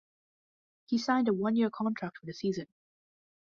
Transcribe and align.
He 0.87 0.97
signed 0.97 1.27
a 1.27 1.33
one-year 1.33 1.69
contract 1.69 2.17
for 2.17 2.25
the 2.25 2.33
season. 2.33 2.65